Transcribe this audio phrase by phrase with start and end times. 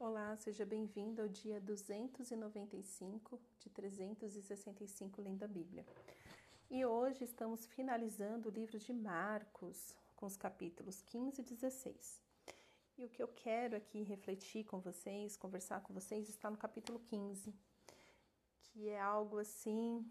[0.00, 5.84] Olá, seja bem-vindo ao dia 295 de 365 lendo a Bíblia.
[6.70, 12.22] E hoje estamos finalizando o livro de Marcos, com os capítulos 15 e 16.
[12.96, 17.00] E o que eu quero aqui refletir com vocês, conversar com vocês, está no capítulo
[17.00, 17.52] 15,
[18.62, 20.08] que é algo assim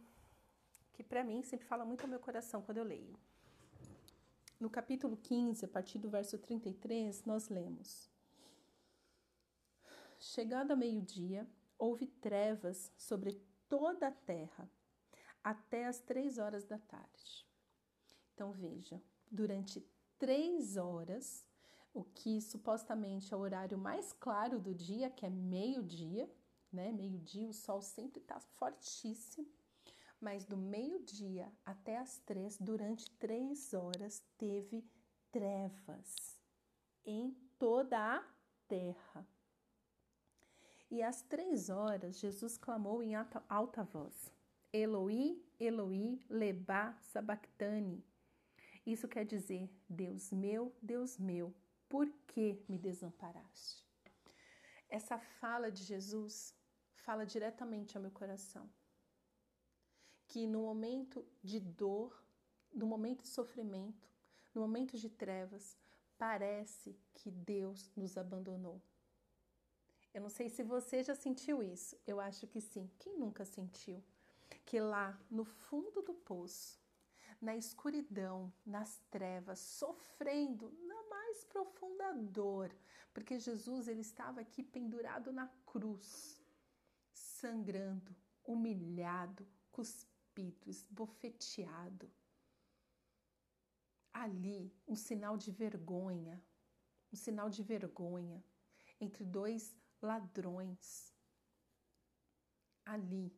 [0.91, 3.17] que para mim sempre fala muito ao meu coração quando eu leio.
[4.59, 8.16] No capítulo 15, a partir do verso 33, nós lemos:
[10.19, 14.69] Chegado a meio-dia, houve trevas sobre toda a terra,
[15.43, 17.47] até as três horas da tarde.
[18.33, 19.85] Então veja, durante
[20.17, 21.45] três horas,
[21.93, 26.29] o que supostamente é o horário mais claro do dia, que é meio-dia,
[26.71, 26.91] né?
[26.91, 29.47] Meio-dia, o sol sempre está fortíssimo
[30.19, 34.83] mas do meio-dia até as três, durante três horas, teve
[35.31, 36.39] trevas
[37.05, 38.23] em toda a
[38.67, 39.27] terra.
[40.89, 44.31] E às três horas, Jesus clamou em alta, alta voz:
[44.71, 48.03] Eloi, Eloi, leba sabachthani.
[48.85, 51.53] Isso quer dizer: Deus meu, Deus meu,
[51.89, 53.85] por que me desamparaste?
[54.89, 56.55] Essa fala de Jesus
[56.95, 58.69] fala diretamente ao meu coração
[60.27, 62.21] que no momento de dor,
[62.73, 64.09] no momento de sofrimento,
[64.53, 65.77] no momento de trevas,
[66.17, 68.81] parece que Deus nos abandonou.
[70.17, 72.89] Eu não sei se você já sentiu isso, eu acho que sim.
[72.97, 74.03] Quem nunca sentiu?
[74.65, 76.81] Que lá no fundo do poço,
[77.39, 82.75] na escuridão, nas trevas, sofrendo na mais profunda dor,
[83.13, 86.43] porque Jesus ele estava aqui pendurado na cruz,
[87.13, 92.11] sangrando, humilhado, cuspido, esbofeteado.
[94.11, 96.43] Ali, um sinal de vergonha,
[97.13, 98.43] um sinal de vergonha
[98.99, 101.13] entre dois ladrões.
[102.85, 103.35] Ali,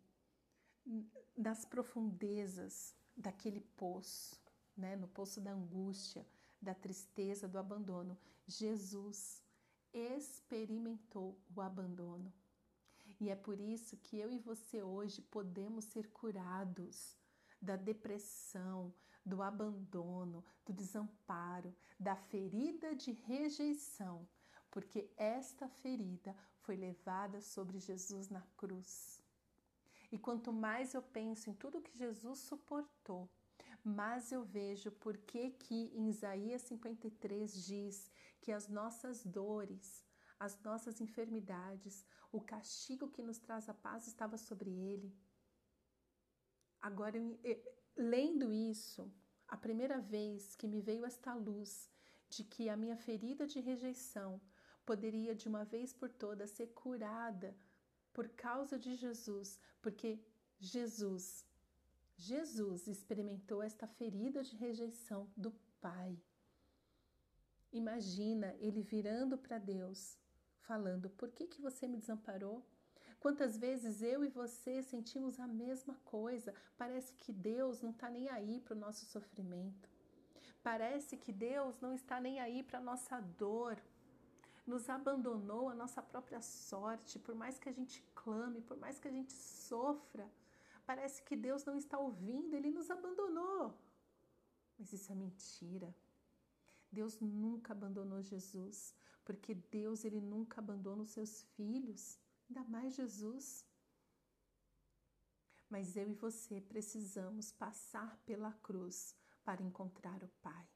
[1.36, 4.40] nas profundezas daquele poço,
[4.78, 6.26] né, no poço da angústia,
[6.62, 9.42] da tristeza, do abandono, Jesus
[9.94, 12.32] experimentou o abandono.
[13.20, 17.18] E é por isso que eu e você hoje podemos ser curados
[17.62, 18.94] da depressão,
[19.26, 24.28] do abandono, do desamparo, da ferida de rejeição,
[24.72, 29.22] porque esta ferida foi levada sobre Jesus na cruz.
[30.12, 33.30] E quanto mais eu penso em tudo que Jesus suportou,
[33.84, 35.56] mais eu vejo por que
[35.94, 40.06] em Isaías 53 diz que as nossas dores,
[40.40, 45.16] as nossas enfermidades, o castigo que nos traz a paz estava sobre ele.
[46.82, 47.18] Agora,
[47.96, 49.12] lendo isso,
[49.48, 51.90] a primeira vez que me veio esta luz
[52.30, 54.40] de que a minha ferida de rejeição
[54.90, 57.56] poderia de uma vez por todas ser curada
[58.12, 60.20] por causa de Jesus, porque
[60.60, 61.46] Jesus,
[62.18, 66.18] Jesus experimentou esta ferida de rejeição do Pai.
[67.72, 70.18] Imagina ele virando para Deus
[70.62, 72.66] falando: Por que, que você me desamparou?
[73.20, 76.52] Quantas vezes eu e você sentimos a mesma coisa?
[76.76, 79.88] Parece que Deus não está nem aí para o nosso sofrimento.
[80.64, 83.78] Parece que Deus não está nem aí para a nossa dor.
[84.72, 89.08] Nos abandonou a nossa própria sorte, por mais que a gente clame, por mais que
[89.08, 90.26] a gente sofra.
[90.86, 93.64] Parece que Deus não está ouvindo, ele nos abandonou.
[94.78, 95.90] Mas isso é mentira.
[96.92, 98.94] Deus nunca abandonou Jesus
[99.30, 103.64] porque Deus ele nunca abandona os seus filhos, ainda mais Jesus.
[105.70, 110.68] Mas eu e você precisamos passar pela cruz para encontrar o Pai.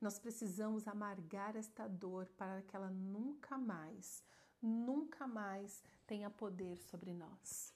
[0.00, 4.22] Nós precisamos amargar esta dor para que ela nunca mais,
[4.62, 7.74] nunca mais tenha poder sobre nós.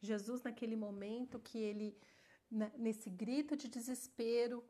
[0.00, 1.96] Jesus, naquele momento que ele,
[2.76, 4.64] nesse grito de desespero,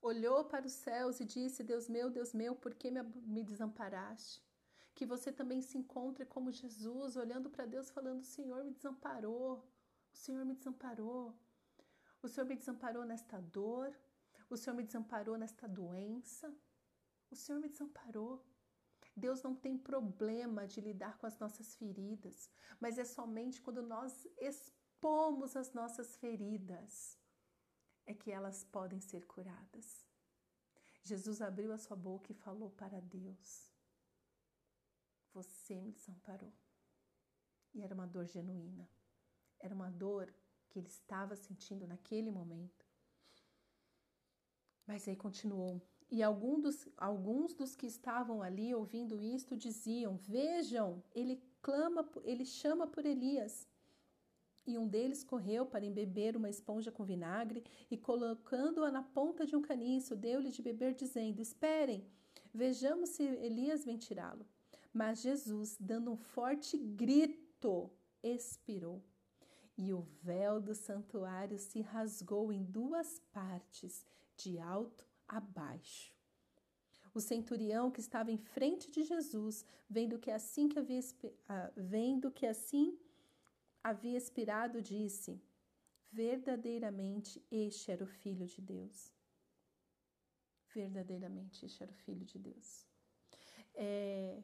[0.00, 4.42] olhou para os céus e disse: Deus meu, Deus meu, por que me desamparaste?
[4.94, 9.64] Que você também se encontre como Jesus, olhando para Deus, falando: O Senhor me desamparou,
[10.12, 11.38] o Senhor me desamparou,
[12.20, 13.96] o Senhor me desamparou nesta dor,
[14.54, 16.54] o Senhor me desamparou nesta doença,
[17.30, 18.44] o Senhor me desamparou.
[19.16, 22.50] Deus não tem problema de lidar com as nossas feridas,
[22.80, 27.18] mas é somente quando nós expomos as nossas feridas
[28.06, 30.06] é que elas podem ser curadas.
[31.02, 33.70] Jesus abriu a sua boca e falou para Deus:
[35.32, 36.52] Você me desamparou.
[37.74, 38.88] E era uma dor genuína.
[39.58, 40.32] Era uma dor
[40.68, 42.81] que ele estava sentindo naquele momento.
[44.92, 45.80] Mas aí continuou:
[46.10, 52.44] E algum dos, alguns dos que estavam ali ouvindo isto diziam: Vejam, ele clama, ele
[52.44, 53.66] chama por Elias.
[54.66, 59.56] E um deles correu para embeber uma esponja com vinagre e, colocando-a na ponta de
[59.56, 62.06] um caniço, deu-lhe de beber, dizendo: Esperem,
[62.52, 64.44] vejamos se Elias vem tirá-lo.
[64.92, 67.90] Mas Jesus, dando um forte grito,
[68.22, 69.02] expirou.
[69.74, 74.04] E o véu do santuário se rasgou em duas partes,
[74.42, 76.12] de alto a baixo.
[77.14, 81.00] O centurião que estava em frente de Jesus, vendo que assim que havia,
[81.76, 82.98] vendo que assim
[83.82, 85.40] havia expirado, disse:
[86.10, 89.12] Verdadeiramente este era o Filho de Deus.
[90.74, 92.86] Verdadeiramente este era o Filho de Deus.
[93.74, 94.42] É,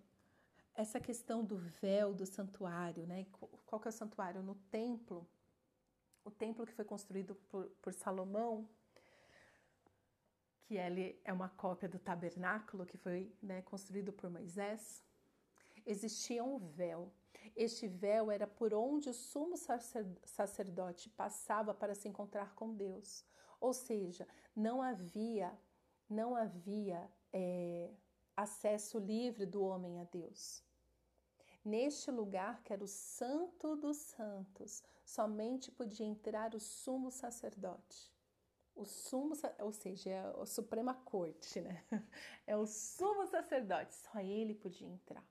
[0.75, 3.27] essa questão do véu do santuário, né?
[3.67, 4.43] Qual que é o santuário?
[4.43, 5.27] No templo,
[6.25, 8.69] o templo que foi construído por, por Salomão,
[10.69, 15.03] que ele é uma cópia do tabernáculo que foi né, construído por Moisés,
[15.87, 17.11] existia um véu.
[17.57, 19.55] Este véu era por onde o sumo
[20.27, 23.25] sacerdote passava para se encontrar com Deus.
[23.59, 25.59] Ou seja, não havia,
[26.07, 27.91] não havia é,
[28.37, 30.63] acesso livre do homem a Deus.
[31.65, 38.18] Neste lugar, que era o Santo dos Santos, somente podia entrar o sumo sacerdote.
[38.79, 41.85] O sumo, ou seja, é a Suprema Corte, né?
[42.47, 45.25] É o sumo sacerdote, só ele podia entrar.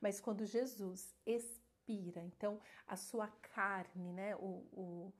[0.00, 4.36] Mas quando Jesus expira, então a sua carne, né?
[4.36, 5.12] O, o,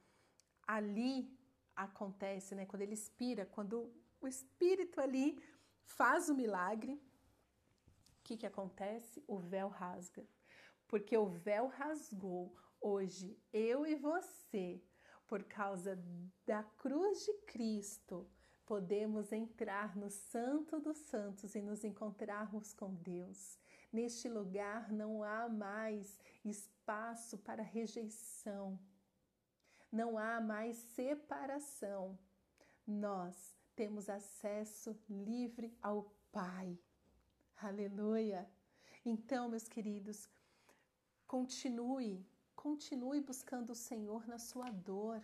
[0.68, 1.36] ali
[1.74, 2.64] acontece, né?
[2.64, 5.36] Quando ele expira, quando o Espírito ali
[5.82, 9.22] faz o milagre, o que, que acontece?
[9.26, 10.24] O véu rasga.
[10.86, 12.54] Porque o véu rasgou.
[12.80, 14.80] Hoje, eu e você
[15.28, 16.02] por causa
[16.46, 18.26] da cruz de Cristo,
[18.64, 23.58] podemos entrar no Santo dos Santos e nos encontrarmos com Deus.
[23.92, 28.80] Neste lugar não há mais espaço para rejeição,
[29.92, 32.18] não há mais separação.
[32.86, 36.78] Nós temos acesso livre ao Pai.
[37.56, 38.48] Aleluia!
[39.04, 40.28] Então, meus queridos,
[41.26, 42.26] continue
[42.68, 45.22] Continue buscando o Senhor na sua dor.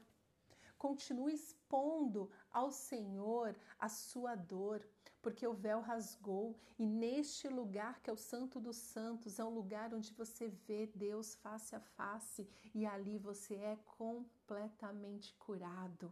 [0.78, 4.82] Continue expondo ao Senhor a sua dor,
[5.20, 9.50] porque o véu rasgou e neste lugar que é o Santo dos Santos é um
[9.50, 16.10] lugar onde você vê Deus face a face e ali você é completamente curado.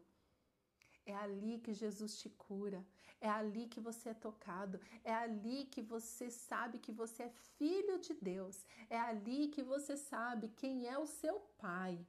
[1.04, 2.84] É ali que Jesus te cura,
[3.20, 7.28] é ali que você é tocado, é ali que você sabe que você é
[7.58, 12.06] filho de Deus, é ali que você sabe quem é o seu Pai.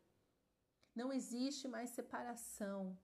[0.96, 2.98] Não existe mais separação.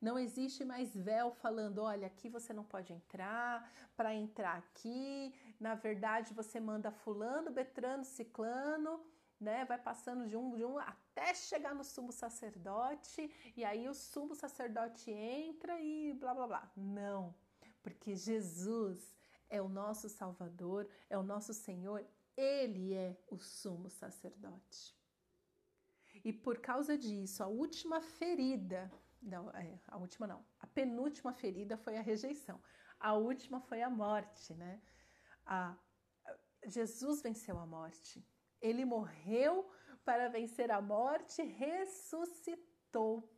[0.00, 5.74] Não existe mais véu falando, olha, aqui você não pode entrar, para entrar aqui, na
[5.74, 9.04] verdade você manda fulano, betrano, ciclano,
[9.40, 9.64] né?
[9.64, 14.34] Vai passando de um de um até chegar no sumo sacerdote, e aí o sumo
[14.34, 16.72] sacerdote entra e blá blá blá.
[16.76, 17.34] Não,
[17.82, 19.14] porque Jesus
[19.48, 22.04] é o nosso Salvador, é o nosso Senhor,
[22.36, 24.96] ele é o sumo sacerdote.
[26.24, 28.90] E por causa disso, a última ferida,
[29.22, 32.60] não, é, a última não, a penúltima ferida foi a rejeição.
[32.98, 34.80] A última foi a morte, né?
[35.46, 35.76] A,
[36.66, 38.24] Jesus venceu a morte.
[38.60, 39.70] Ele morreu
[40.04, 43.28] para vencer a morte, ressuscitou.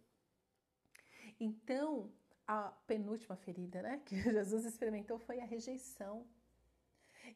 [1.38, 2.12] Então,
[2.46, 6.26] a penúltima ferida, né, que Jesus experimentou foi a rejeição.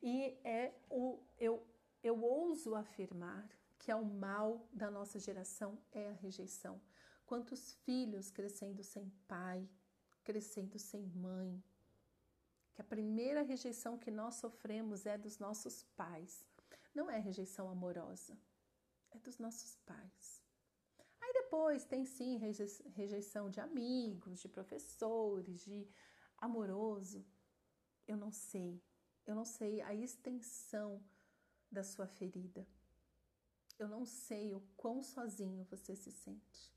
[0.03, 1.67] E é o eu
[2.03, 6.81] eu ouso afirmar que é o mal da nossa geração é a rejeição.
[7.27, 9.69] Quantos filhos crescendo sem pai,
[10.23, 11.63] crescendo sem mãe,
[12.73, 16.47] que a primeira rejeição que nós sofremos é dos nossos pais
[16.95, 18.39] não é rejeição amorosa,
[19.11, 20.43] é dos nossos pais.
[21.21, 25.89] Aí depois tem sim rejeição de amigos, de professores, de
[26.39, 27.27] amoroso.
[28.07, 28.83] Eu não sei,
[29.27, 31.03] eu não sei a extensão
[31.71, 32.67] da sua ferida.
[33.79, 36.73] Eu não sei o quão sozinho você se sente.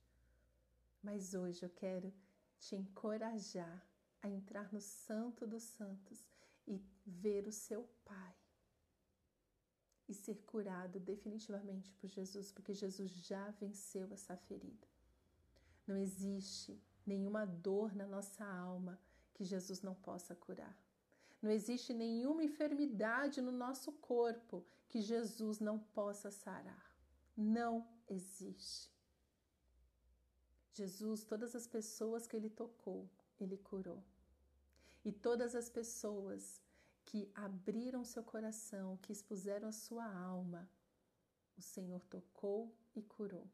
[1.03, 2.11] Mas hoje eu quero
[2.59, 3.87] te encorajar
[4.21, 6.25] a entrar no Santo dos Santos
[6.65, 8.35] e ver o seu Pai
[10.07, 14.87] e ser curado definitivamente por Jesus, porque Jesus já venceu essa ferida.
[15.85, 18.99] Não existe nenhuma dor na nossa alma
[19.33, 20.77] que Jesus não possa curar.
[21.41, 26.91] Não existe nenhuma enfermidade no nosso corpo que Jesus não possa sarar.
[27.35, 28.91] Não existe.
[30.73, 33.09] Jesus, todas as pessoas que ele tocou,
[33.39, 34.03] ele curou.
[35.03, 36.61] E todas as pessoas
[37.07, 40.69] que abriram seu coração, que expuseram a sua alma,
[41.57, 43.47] o Senhor tocou e curou.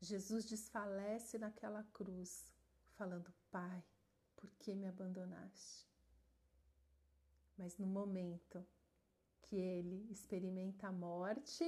[0.00, 2.52] Jesus desfalece naquela cruz,
[2.96, 3.82] falando: Pai,
[4.34, 5.86] por que me abandonaste?
[7.56, 8.66] Mas no momento
[9.42, 11.64] que ele experimenta a morte,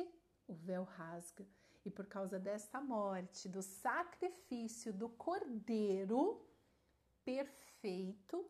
[0.47, 1.47] o véu rasga.
[1.85, 6.45] E por causa desta morte, do sacrifício do cordeiro
[7.25, 8.45] perfeito,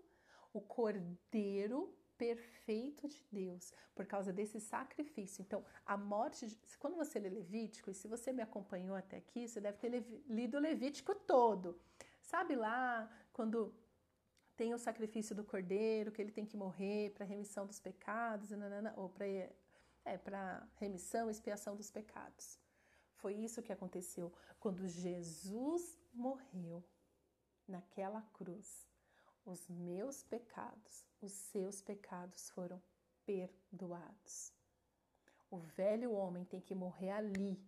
[0.52, 5.40] o cordeiro perfeito de Deus, por causa desse sacrifício.
[5.42, 9.48] Então, a morte, de, quando você lê Levítico, e se você me acompanhou até aqui,
[9.48, 9.88] você deve ter
[10.28, 11.80] lido o Levítico todo.
[12.20, 13.72] Sabe lá, quando
[14.56, 18.92] tem o sacrifício do cordeiro, que ele tem que morrer para remissão dos pecados, nanana,
[18.96, 19.26] ou para
[20.04, 22.58] é, para remissão expiação dos pecados.
[23.16, 26.82] Foi isso que aconteceu quando Jesus morreu
[27.66, 28.88] naquela cruz.
[29.48, 32.82] Os meus pecados, os seus pecados foram
[33.24, 34.52] perdoados.
[35.50, 37.58] O velho homem tem que morrer ali,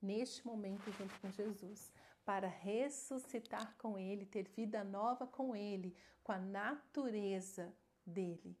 [0.00, 1.92] neste momento, junto com Jesus,
[2.24, 7.70] para ressuscitar com ele, ter vida nova com ele, com a natureza
[8.06, 8.58] dele,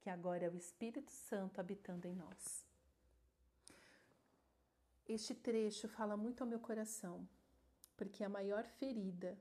[0.00, 2.66] que agora é o Espírito Santo habitando em nós.
[5.06, 7.24] Este trecho fala muito ao meu coração,
[7.96, 9.38] porque a maior ferida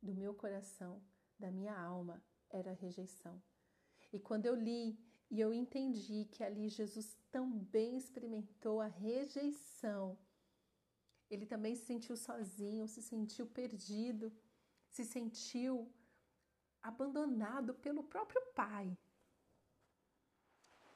[0.00, 1.02] do meu coração,
[1.38, 3.40] da minha alma, era a rejeição.
[4.12, 4.98] E quando eu li
[5.30, 10.18] e eu entendi que ali Jesus também experimentou a rejeição,
[11.30, 14.32] ele também se sentiu sozinho, se sentiu perdido,
[14.88, 15.92] se sentiu
[16.82, 18.96] abandonado pelo próprio Pai.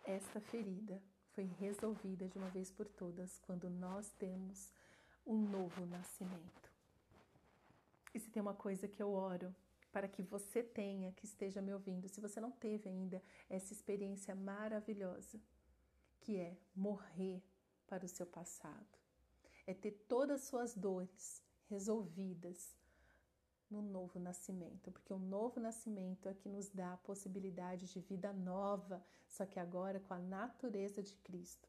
[0.05, 4.73] Esta ferida foi resolvida de uma vez por todas quando nós temos
[5.27, 6.73] um novo nascimento.
[8.15, 9.55] E se tem uma coisa que eu oro
[9.93, 14.35] para que você tenha, que esteja me ouvindo, se você não teve ainda essa experiência
[14.35, 15.39] maravilhosa,
[16.21, 17.43] que é morrer
[17.87, 18.99] para o seu passado,
[19.67, 22.75] é ter todas as suas dores resolvidas
[23.71, 28.33] no novo nascimento, porque o novo nascimento é que nos dá a possibilidade de vida
[28.33, 31.69] nova, só que agora com a natureza de Cristo,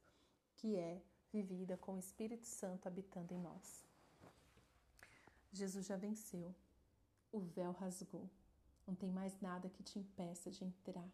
[0.56, 1.01] que é
[1.32, 3.86] vivida com o Espírito Santo habitando em nós.
[5.51, 6.53] Jesus já venceu,
[7.34, 8.30] o véu rasgou,
[8.88, 11.10] não tem mais nada que te impeça de entrar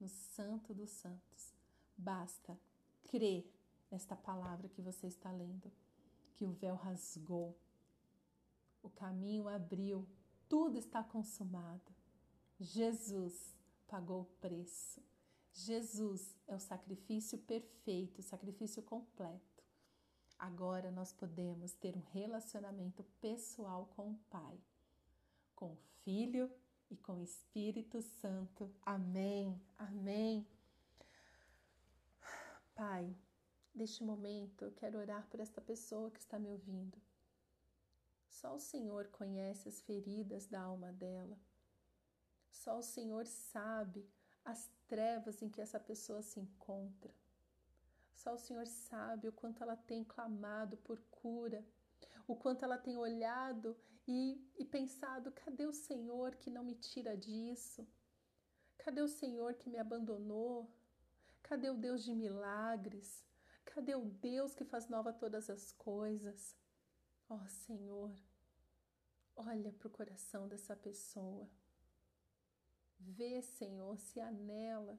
[0.00, 1.54] no Santo dos Santos.
[1.96, 2.58] Basta
[3.04, 3.48] crer
[3.88, 5.70] nesta palavra que você está lendo,
[6.34, 7.56] que o véu rasgou
[8.84, 10.06] o caminho abriu,
[10.46, 11.90] tudo está consumado.
[12.60, 13.56] Jesus
[13.88, 15.02] pagou o preço.
[15.54, 19.64] Jesus é o sacrifício perfeito, o sacrifício completo.
[20.38, 24.60] Agora nós podemos ter um relacionamento pessoal com o Pai,
[25.54, 26.50] com o Filho
[26.90, 28.74] e com o Espírito Santo.
[28.82, 29.60] Amém.
[29.78, 30.46] Amém.
[32.74, 33.14] Pai,
[33.74, 37.00] neste momento eu quero orar por esta pessoa que está me ouvindo.
[38.28, 41.38] Só o Senhor conhece as feridas da alma dela.
[42.50, 44.08] Só o Senhor sabe
[44.44, 47.14] as trevas em que essa pessoa se encontra.
[48.12, 51.64] Só o Senhor sabe o quanto ela tem clamado por cura,
[52.26, 53.76] o quanto ela tem olhado
[54.06, 57.86] e, e pensado: cadê o Senhor que não me tira disso?
[58.78, 60.70] Cadê o Senhor que me abandonou?
[61.42, 63.24] Cadê o Deus de milagres?
[63.64, 66.56] Cadê o Deus que faz nova todas as coisas?
[67.28, 68.14] Ó oh, Senhor,
[69.34, 71.48] olha para o coração dessa pessoa.
[73.00, 74.98] Vê, Senhor, se há nela,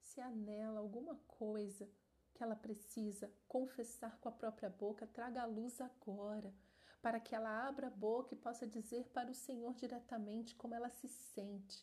[0.00, 1.88] se há nela alguma coisa
[2.36, 6.54] que ela precisa confessar com a própria boca, traga a luz agora,
[7.00, 10.90] para que ela abra a boca e possa dizer para o Senhor diretamente como ela
[10.90, 11.82] se sente.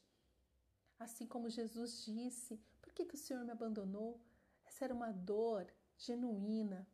[1.00, 4.22] Assim como Jesus disse: Por que, que o Senhor me abandonou?
[4.64, 5.66] Essa era uma dor
[5.98, 6.88] genuína,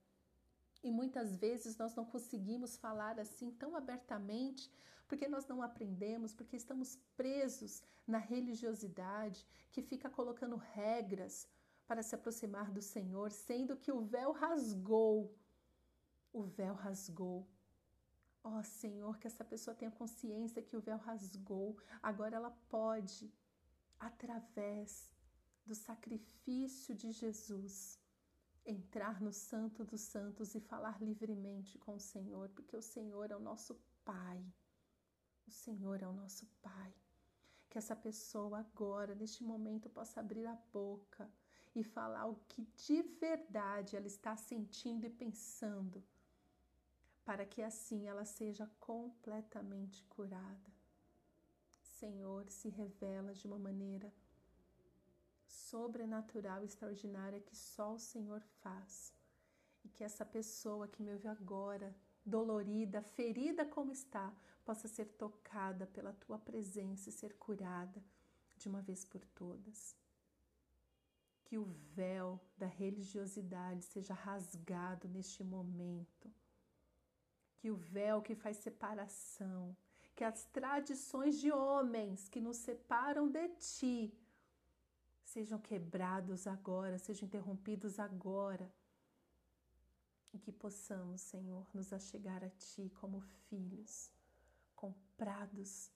[0.82, 4.72] e muitas vezes nós não conseguimos falar assim tão abertamente
[5.06, 11.48] porque nós não aprendemos, porque estamos presos na religiosidade que fica colocando regras
[11.90, 15.36] para se aproximar do Senhor, sendo que o véu rasgou.
[16.32, 17.48] O véu rasgou.
[18.44, 21.80] Ó oh, Senhor, que essa pessoa tenha consciência que o véu rasgou.
[22.04, 23.34] Agora ela pode,
[24.00, 25.10] através
[25.66, 28.00] do sacrifício de Jesus,
[28.64, 33.36] entrar no Santo dos Santos e falar livremente com o Senhor, porque o Senhor é
[33.36, 33.74] o nosso
[34.06, 34.40] Pai.
[35.48, 36.94] O Senhor é o nosso Pai.
[37.68, 41.28] Que essa pessoa agora, neste momento, possa abrir a boca
[41.76, 46.04] e falar o que de verdade ela está sentindo e pensando,
[47.24, 50.72] para que assim ela seja completamente curada.
[51.82, 54.12] Senhor, se revela de uma maneira
[55.46, 59.14] sobrenatural, extraordinária que só o Senhor faz.
[59.84, 61.96] E que essa pessoa que me ouve agora,
[62.26, 64.34] dolorida, ferida como está,
[64.66, 68.04] possa ser tocada pela tua presença e ser curada
[68.58, 69.96] de uma vez por todas.
[71.50, 71.66] Que o
[71.96, 76.32] véu da religiosidade seja rasgado neste momento.
[77.58, 79.76] Que o véu que faz separação,
[80.16, 84.14] que as tradições de homens que nos separam de ti
[85.24, 88.72] sejam quebrados agora, sejam interrompidos agora.
[90.32, 94.12] E que possamos, Senhor, nos achegar a Ti como filhos,
[94.76, 95.92] comprados,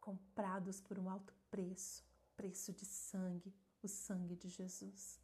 [0.00, 2.04] comprados por um alto preço,
[2.36, 5.20] preço de sangue, o sangue de Jesus.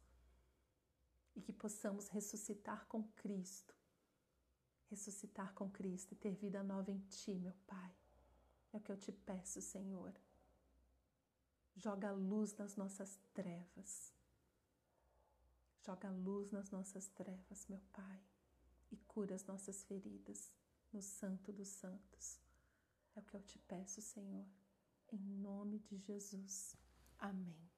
[1.35, 3.75] E que possamos ressuscitar com Cristo,
[4.89, 7.93] ressuscitar com Cristo e ter vida nova em Ti, meu Pai.
[8.71, 10.13] É o que eu te peço, Senhor
[11.77, 14.13] Joga luz nas nossas trevas.
[15.85, 18.23] Joga luz nas nossas trevas, meu Pai,
[18.91, 20.49] e cura as nossas feridas
[20.93, 22.39] no Santo dos Santos.
[23.13, 24.45] É o que eu te peço, Senhor,
[25.11, 26.77] em nome de Jesus.
[27.19, 27.74] Amém.